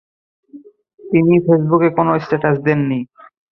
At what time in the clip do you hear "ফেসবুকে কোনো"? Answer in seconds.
1.45-2.11